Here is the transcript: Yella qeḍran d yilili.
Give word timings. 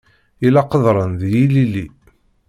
Yella 0.43 0.61
qeḍran 0.71 1.11
d 1.19 1.21
yilili. 1.31 1.85